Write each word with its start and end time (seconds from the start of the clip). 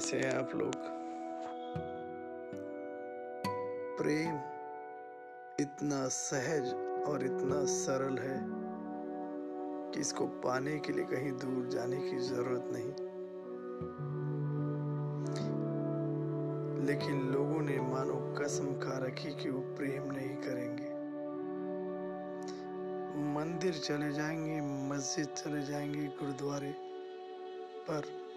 कैसे 0.00 0.20
हैं 0.20 0.34
आप 0.34 0.54
लोग? 0.54 0.72
प्रेम 3.98 4.36
इतना 5.60 6.08
सहज 6.08 6.74
और 7.04 7.24
इतना 7.24 7.64
सरल 7.64 8.18
है 8.18 8.40
कि 9.92 10.00
इसको 10.00 10.26
पाने 10.26 10.78
के 10.78 10.92
लिए 10.92 11.04
कहीं 11.04 11.32
दूर 11.32 11.66
जाने 11.66 11.96
की 11.96 12.18
ज़रूरत 12.18 12.64
नहीं। 12.66 12.92
लेकिन 16.86 17.30
लोगों 17.32 17.62
ने 17.62 17.80
मानो 17.80 18.34
कसम 18.38 18.66
खा 18.66 18.98
रखी 18.98 19.34
कि 19.42 19.50
वो 19.50 19.60
प्रेम 19.60 20.02
नहीं 20.12 20.36
करेंगे। 20.36 20.90
मंदिर 23.34 23.74
चले 23.74 24.12
जाएँगे, 24.12 24.60
मस्जिद 24.94 25.26
चले 25.26 25.62
जाएँगे, 25.62 26.06
गुरुद्वारे, 26.06 26.74
पर 27.90 28.29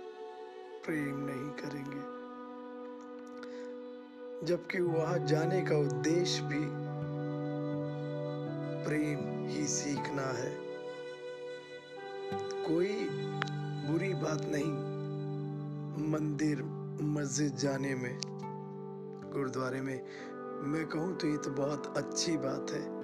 प्रेम 0.86 1.16
नहीं 1.16 1.50
करेंगे। 1.50 2.14
जबकि 4.46 4.80
वहाँ 4.80 5.20
जाने 5.20 5.62
का 5.62 5.78
उद्देश्य 5.78 6.44
भी 6.44 6.66
प्रेम 8.86 9.48
ही 9.48 9.68
सीखना 9.68 10.22
है। 10.22 10.58
कोई 12.68 13.10
बुरी 13.90 14.14
बात 14.14 14.42
नहीं, 14.46 14.94
मंदिर, 16.12 16.64
मस्जिद 17.04 17.56
जाने 17.56 17.96
में, 17.96 18.20
गुरुद्वारे 19.34 19.82
में। 19.82 20.08
मैं 20.64 20.88
कहूँ 20.88 21.18
तो 21.18 21.28
ये 21.28 21.38
तो 21.38 21.50
बहुत 21.50 21.98
अच्छी 21.98 22.38
बात 22.38 22.68
है। 22.72 23.04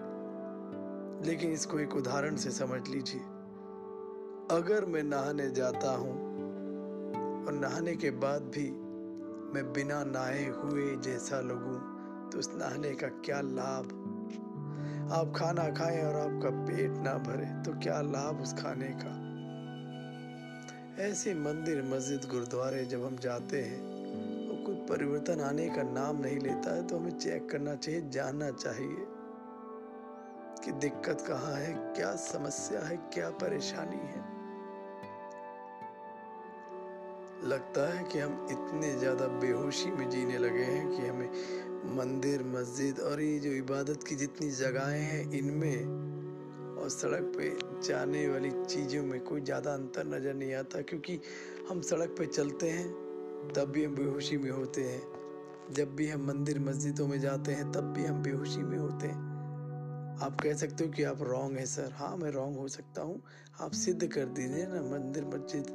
लेकिन 1.26 1.52
इसको 1.52 1.80
एक 1.80 1.96
उदाहरण 1.96 2.36
से 2.36 2.52
समझ 2.52 2.90
लीजिए। 2.90 3.22
अगर 4.52 4.86
मैं 4.86 5.04
नहाने 5.04 5.50
जाता 5.50 5.96
हूँ 5.96 6.29
और 7.50 7.56
नहाने 7.56 7.96
के 7.96 8.10
बाद 8.12 8.42
भी 8.42 8.64
मैं 9.54 9.74
बिना 9.74 10.04
नहाए 10.04 10.46
हुए 10.48 10.96
जैसा 10.96 11.40
लगूं 11.42 11.78
तो 12.30 12.40
उस 12.40 12.50
नहाने 12.56 12.92
का 12.96 13.08
क्या 13.08 13.42
लाभ? 13.42 13.86
आप 15.12 15.34
खाना 15.36 15.64
खाएँ 15.70 16.04
और 16.04 16.16
आपका 16.16 16.50
पेट 16.50 16.92
ना 16.92 17.14
भरे 17.14 17.64
तो 17.64 17.80
क्या 17.80 18.02
लाभ 18.02 18.42
उस 18.42 18.54
खाने 18.54 18.90
का? 19.02 19.16
ऐसे 21.04 21.34
मंदिर, 21.34 21.84
मस्जिद, 21.84 22.30
गुरुद्वारे 22.32 22.86
जब 22.86 23.06
हम 23.06 23.18
जाते 23.18 23.62
हैं 23.62 23.82
तो 24.48 24.66
कोई 24.66 24.76
परिवर्तन 24.76 25.42
आने 25.42 25.70
का 25.70 25.84
नाम 25.84 26.22
नहीं 26.22 26.40
लेता 26.40 26.76
है 26.76 26.88
तो 26.88 26.98
हमें 26.98 27.18
चेक 27.18 27.50
करना 27.50 27.76
चाहिए, 27.76 28.10
जानना 28.10 28.52
चाहिए 28.52 29.06
कि 30.66 30.72
दिक्कत 30.72 31.22
कहाँ 31.22 31.54
है, 31.54 31.74
क्या 31.94 32.16
समस्या 32.16 32.88
है, 32.88 32.98
क्या 32.98 33.30
परेशानी 33.30 34.08
है। 34.08 34.39
लगता 37.44 37.94
है 37.94 38.04
कि 38.04 38.20
हम 38.20 38.48
इतने 38.52 39.00
ज़्यादा 39.00 39.28
बेहोशी 39.28 39.92
में 39.92 40.10
जीने 40.10 40.38
लगे 40.38 40.64
हैं 40.64 40.90
कि 40.90 41.08
हमें 41.08 41.30
मंदिर, 41.98 42.44
मस्जिद 42.44 43.00
और 43.00 43.22
ये 43.22 43.40
जो 43.40 43.50
इबादत 43.50 44.04
की 44.04 44.16
जितनी 44.16 44.50
जगहें 44.50 45.02
हैं, 45.02 45.32
इनमें 45.32 45.86
और 46.78 46.90
सड़क 46.90 47.34
पे 47.38 47.50
जाने 47.88 48.28
वाली 48.28 48.52
चीज़ों 48.66 49.04
में 49.04 49.20
कोई 49.20 49.42
ज़्यादा 49.42 49.74
अंतर 49.74 50.08
नज़र 50.08 50.34
नहीं 50.34 50.54
आता 50.54 50.82
क्योंकि 50.82 51.20
हम 51.70 51.82
सड़क 51.82 52.16
पे 52.18 52.26
चलते 52.26 52.70
हैं, 52.70 52.90
तब 53.56 53.72
भी 53.72 53.86
हम 53.86 53.96
बेहोशी 53.96 54.38
में 54.38 54.52
होते 54.52 54.82
हैं। 54.82 55.02
जब 55.74 55.96
भी 55.96 56.08
हम 56.10 56.28
मंदिर, 56.28 56.60
मस्जिदों 56.60 57.08
में 57.08 57.20
जाते 57.20 57.52
हैं, 57.52 57.72
तब 57.72 57.94
भी 57.94 58.06
हम 58.06 58.24
बेहोशी 58.24 58.62
में 58.62 58.78
होते 58.78 59.08
हैं। 59.08 59.29
आप 60.22 60.42
कह 60.42 60.54
सकते 60.54 60.84
हो 60.84 60.92
कि 60.92 61.04
आप 61.04 61.22
रॉन्ग 61.22 61.58
हैं 61.58 61.66
सर 61.66 61.92
हाँ 61.92 62.18
मैं 62.18 62.32
रॉन्ग 62.32 62.58
हो 62.58 62.68
सकता 62.68 63.02
हूँ। 63.02 63.24
आप 63.62 63.72
सिद्ध 63.72 64.08
कर 64.08 64.26
दीजिए 64.26 64.68
ना, 64.68 64.82
मंदिर 64.82 65.26
मस्जिद 65.26 65.66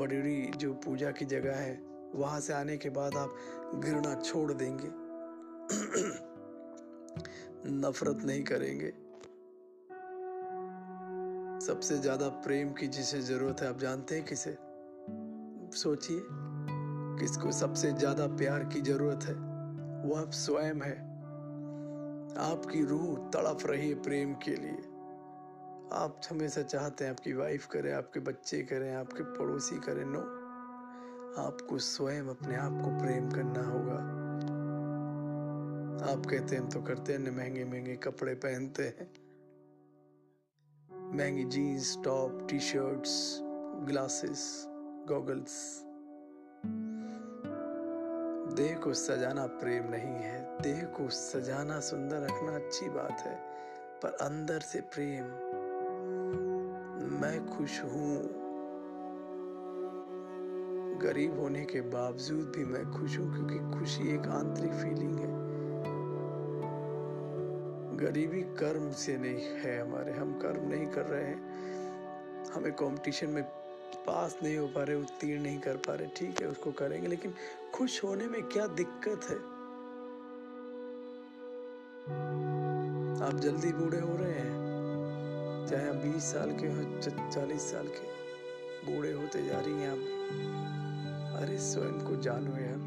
बड़ी 0.00 0.16
बड़ी 0.16 0.50
जो 0.56 0.74
पूजा 0.74 1.10
की 1.10 1.24
जगह 1.24 1.54
है, 1.54 1.82
वहाँ 2.14 2.40
से 2.40 2.52
आने 2.52 2.76
के 2.76 2.90
बाद 2.90 3.14
आप 3.14 3.36
घृणा 3.74 4.14
छोड़ 4.14 4.52
देंगे। 4.52 4.88
नफरत 7.66 8.24
नहीं 8.24 8.44
करेंगे। 8.44 8.92
सबसे 11.66 11.98
ज़्यादा 11.98 12.28
प्रेम 12.28 12.72
की 12.72 12.86
जिसे 12.86 13.20
ज़रूरत 13.20 13.60
है, 13.60 13.68
आप 13.68 13.78
जानते 13.78 14.14
हैं 14.14 14.24
किसे? 14.24 14.58
सोचिए, 15.78 16.20
किसको 17.20 17.52
सबसे 17.52 17.92
ज़्यादा 17.92 18.26
प्यार 18.26 18.64
की 18.64 18.80
ज़रूरत 18.80 19.24
है, 19.24 19.34
वो 20.08 20.14
आप 20.14 20.30
स्वयं 20.30 20.80
है। 20.80 21.13
आपकी 22.38 22.84
रूह 22.84 23.30
तड़प 23.30 23.58
रही 23.66 23.88
है 23.88 24.02
प्रेम 24.02 24.34
के 24.34 24.56
लिए। 24.56 24.78
आप 25.92 26.20
हमेशा 26.30 26.62
चाहते 26.62 27.04
हैं 27.04 27.10
आपकी 27.10 27.32
वाइफ 27.32 27.66
करे, 27.66 27.92
आपके 27.92 28.20
बच्चे 28.20 28.62
करें, 28.62 28.94
आपके 28.94 29.22
पड़ोसी 29.22 29.76
करें। 29.76 30.04
नो 30.04 30.20
आपको 31.42 31.78
स्वयं 31.78 32.22
अपने 32.22 32.56
आप 32.56 32.72
को 32.72 32.98
प्रेम 32.98 33.30
करना 33.30 33.62
होगा। 33.62 34.24
आप 36.12 36.26
कहते 36.26 36.56
हैं 36.56 36.68
तो 36.68 36.82
करते 36.82 37.12
हैं 37.12 37.36
महँगे 37.36 37.64
महँगे 37.64 37.96
कपड़े 37.96 38.34
पहनते 38.34 38.82
हैं। 38.82 39.12
महँगी 41.14 41.44
jeans 41.44 41.98
top 42.04 42.46
T 42.50 42.60
shirts 42.60 43.40
glasses 43.88 44.64
goggles 45.08 45.84
देह 48.56 48.76
को 48.76 48.92
सजाना 48.94 49.46
प्रेम 49.60 49.84
नहीं 49.90 50.16
है। 50.16 50.38
देह 50.62 50.82
को 50.96 51.08
सजाना 51.10 51.78
सुंदर 51.80 52.20
रखना 52.20 52.54
अच्छी 52.56 52.88
बात 52.88 53.20
है, 53.20 53.34
पर 54.02 54.16
अंदर 54.20 54.60
से 54.60 54.80
प्रेम, 54.80 55.24
मैं 57.20 57.38
खुश 57.46 57.80
हूँ। 57.82 58.16
गरीब 61.02 61.38
होने 61.40 61.64
के 61.64 61.80
बावजूद 61.80 62.52
भी 62.56 62.64
मैं 62.64 62.84
खुश 62.92 63.18
हूँ, 63.18 63.32
क्योंकि 63.34 63.78
खुशी 63.78 64.14
एक 64.14 64.28
आंतरिक 64.28 64.72
फीलिंग 64.72 65.18
है। 65.18 65.32
गरीबी 67.96 68.42
कर्म 68.42 68.90
से 68.92 69.16
नहीं 69.16 69.44
है 69.58 69.80
हमारे, 69.80 70.12
हम 70.12 70.32
कर्म 70.38 70.68
नहीं 70.68 70.86
कर 70.86 71.06
रहे 71.06 71.24
हैं। 71.24 72.52
हमें 72.52 72.72
कंपटीशन 72.72 73.30
में 73.30 73.42
पास 74.06 74.38
नहीं 74.42 74.56
हो 74.56 74.66
पा 74.66 74.82
रहे, 74.82 74.96
उत्तीर्ण 74.96 75.42
नहीं 75.42 75.58
कर 75.60 75.76
पा 75.76 75.94
रहे, 75.94 76.08
ठीक 76.16 76.40
है, 76.40 76.48
उसको 76.48 76.72
करेंगे, 76.72 77.08
लेकिन 77.08 77.34
खुश 77.74 78.04
होने 78.04 78.26
में 78.26 78.42
क्या 78.42 78.66
दिक्कत 78.66 79.20
है? 79.24 79.36
आप 83.28 83.34
जल्दी 83.34 83.72
बूढ़े 83.72 84.00
हो 84.00 84.16
रहे 84.16 84.32
हैं। 84.32 84.56
चाहे 85.70 85.88
आप 85.88 85.94
बीस 85.94 86.24
साल 86.24 86.50
के 86.50 86.66
हो 86.66 87.00
चालीस 87.30 87.62
साल 87.62 87.86
के। 87.86 88.14
बूढ़े 88.86 89.12
होते 89.12 89.44
जा 89.44 89.60
रही 89.60 89.74
हैं 89.74 89.90
आप। 89.90 89.98
अरे 91.42 91.58
स्वयं 91.58 92.04
को 92.06 92.16
जानो 92.16 92.56
यार। 92.56 92.80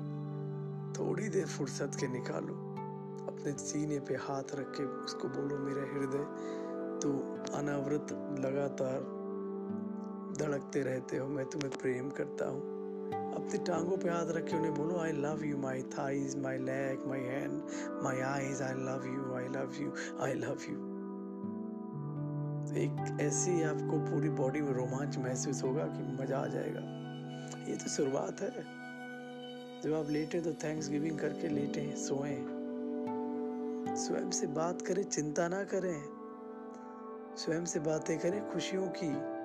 थोड़ी 1.00 1.30
देर 1.30 1.46
फुर्सत 1.46 1.92
के 2.00 2.08
निकालो। 2.08 2.54
अपने 3.28 3.52
सीने 3.52 4.00
पे 4.00 4.14
हाथ 4.16 4.56
रख 4.56 4.72
के 4.78 4.84
उसको 4.84 5.28
बोलो, 5.28 5.58
मेरा 5.58 5.82
हृदय 5.82 6.24
तो 7.00 7.10
अनावृत 7.58 8.08
लगातार 8.40 9.00
धड़कते 10.38 10.82
रहते 10.82 11.18
हो। 11.18 11.28
मैं 11.28 11.46
तुम्हें 11.46 11.72
प्रेम 11.72 12.10
करता 12.10 12.50
हूँ। 12.50 12.77
अपनी 13.38 13.58
टांगों 13.58 13.98
पे 13.98 14.10
हाथ 14.10 14.26
रखे 14.28 14.58
उन्हें 14.58 14.74
बोलो 14.74 15.00
I 15.00 15.12
love 15.12 15.46
you 15.46 15.58
my 15.58 15.82
thighs 15.82 16.36
my 16.36 16.58
leg 16.58 17.08
my 17.08 17.20
hand 17.20 17.62
my 18.04 18.20
eyes 18.20 18.62
I 18.62 18.74
love 18.74 19.06
you 19.06 19.36
I 19.36 19.44
love 19.44 19.82
you 19.82 19.94
I 20.20 20.34
love 20.34 20.58
you 20.70 20.98
एक 22.78 23.18
ऐसी 23.22 23.64
आपको 23.64 24.00
पूरी 24.00 24.30
बॉडी 24.30 24.62
में 24.62 24.72
रोमांच 24.72 25.18
महसूस 25.18 25.64
होगा 25.64 25.84
कि 25.84 26.24
मज़ा 26.24 26.38
आ 26.38 26.48
जाएगा। 26.48 26.82
ये 27.70 27.76
तो 27.76 27.90
शुरुआत 27.90 28.42
है। 28.42 28.52
जब 29.82 29.94
आप 29.94 30.10
लेटे 30.10 30.42
तो 30.42 30.54
थैंक्स 30.54 30.90
गिविंग 30.90 31.20
करके 31.20 31.48
लेटे, 31.48 31.96
सोए। 31.98 32.36
स्वयं 33.96 34.32
से 34.32 34.48
बात 34.48 34.82
करें, 34.82 35.04
चिंता 35.04 35.48
ना 35.48 35.64
करें। 35.64 36.04
स्वयं 37.38 37.66
से 37.66 37.80
बातें 37.80 38.20
करें 38.20 38.54
खुशियों 38.54 38.88
की। 38.88 39.37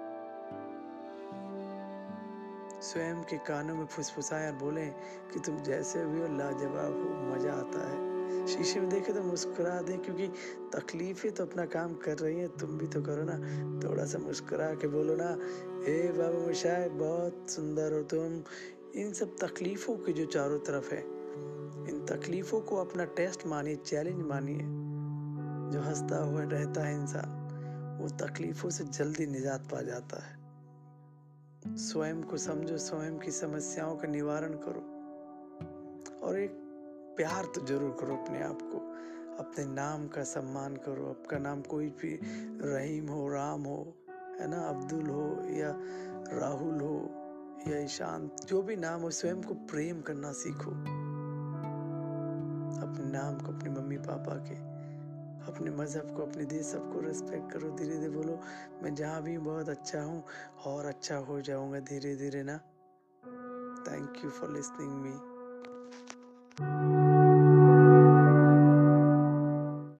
स्वयं 2.83 3.23
के 3.23 3.37
कानों 3.39 3.75
में 3.75 3.87
फुसफुसाएँ 3.87 4.47
और 4.47 4.57
बोलें 4.59 4.91
कि 5.33 5.41
तुम 5.41 5.59
जैसे 5.63 6.05
भी 6.07 6.21
हो, 6.21 6.27
लाजवाब 6.27 6.93
हो, 6.93 7.35
मज़ा 7.35 7.53
आता 7.53 7.91
है। 7.91 8.47
शीशे 8.47 8.81
में 8.81 8.89
देखे 8.89 9.13
तो 9.13 9.23
मुस्कुरा 9.23 9.81
दें, 9.81 9.99
क्योंकि 9.99 10.27
तकलीफें 10.73 11.33
तो 11.33 11.47
अपना 11.47 11.67
काम 11.67 11.95
कर 11.95 12.19
रही 12.19 12.39
हैं। 12.39 12.49
तुम 12.49 12.79
भी 12.79 12.87
तो 12.87 13.03
करो 13.03 13.25
ना 13.25 13.39
थोड़ा 13.81 14.05
सा 14.05 14.19
मुस्कुरा 14.19 14.75
के 14.75 14.89
बोलो 14.89 15.17
ना, 15.17 15.31
हे 15.85 16.13
बाबा 16.13 16.47
मुशाए 16.47 16.89
बहुत 16.89 17.51
सुंदर 17.51 17.93
हो। 17.93 18.03
तुम 18.03 18.43
इन 19.01 19.13
सब 19.13 19.37
तकलीफों 19.41 19.97
की 19.97 20.13
जो 20.13 20.25
चारों 20.27 20.59
तरफ़ 20.59 20.95
है, 20.95 21.01
इन 21.89 22.05
तकलीफों 22.11 22.61
को 22.61 22.77
अपना 22.77 23.05
टेस्ट 23.05 23.47
मानिए, 23.47 23.77
चैलेंज 23.77 24.23
मानिए। 24.23 24.61
जो 25.73 25.81
हंसता 25.81 26.17
हुआ 26.17 26.43
रहता 26.43 26.85
है 26.85 26.95
इंसान, 26.95 27.99
वो 28.01 28.09
तकलीफों 28.27 28.71
से 28.71 28.85
जल्दी 28.85 29.27
निजात 29.27 29.69
पा 29.73 29.83
जाता 29.83 30.23
है। 30.25 30.42
स्वयं 31.69 32.23
को 32.23 32.37
समझो, 32.37 32.77
स्वयं 32.77 33.19
की 33.19 33.31
समस्याओं 33.31 33.97
का 33.97 34.09
निवारण 34.09 34.53
करो। 34.53 34.81
और 36.27 36.39
एक 36.39 36.51
प्यार 37.17 37.45
तो 37.45 37.67
ज़रूर 37.67 37.97
करो 38.01 38.17
अपने 38.17 38.43
आप 38.43 38.59
को। 38.63 38.79
अपने 39.45 39.65
नाम 39.65 40.09
का 40.09 40.23
सम्मान 40.23 40.77
करो, 40.77 41.11
आपका 41.11 41.39
नाम 41.39 41.63
कोई 41.63 41.89
भी 41.89 42.21
रहीम 42.61 43.09
हो, 43.09 43.29
राम 43.29 43.63
हो, 43.63 43.97
है 44.41 44.51
ना, 44.51 44.61
अब्दुल 44.61 45.07
हो 45.07 45.49
या 45.51 45.77
राहुल 46.39 46.81
हो 46.81 47.11
या 47.69 47.79
ईशांत 47.79 48.37
जो 48.47 48.63
भी 48.63 48.77
नाम 48.77 49.01
हो, 49.01 49.11
स्वयं 49.11 49.43
को 49.43 49.55
प्रेम 49.55 50.01
करना 50.01 50.33
सीखो। 50.33 50.71
अपने 52.83 53.05
नाम 53.05 53.39
को 53.39 53.53
अपने 53.53 53.71
मम्मी 53.71 53.97
पापा 53.97 54.35
के 54.35 54.72
अपने 55.49 55.71
मज़हब 55.71 56.17
को, 56.17 56.23
अपने 56.23 56.45
देश 56.45 56.67
सबको 56.67 57.01
रेस्पेक्ट 57.01 57.53
करो 57.53 57.71
धीरे 57.71 57.97
धीरे 57.97 58.09
बोलो, 58.09 58.41
मैं 58.83 58.95
जहाँ 58.95 59.23
भी 59.23 59.39
बहुत 59.39 59.69
अच्छा 59.69 60.03
हूँ, 60.03 60.25
और 60.65 60.87
अच्छा 60.87 61.17
हो 61.17 61.41
जाऊँगा 61.41 61.81
धीरे 61.81 62.17
धीरे 62.17 62.43
ना। 62.43 62.57
Thank 63.87 64.25
you 64.25 64.31
for 64.31 64.51
listening 64.51 64.93
me 64.93 65.13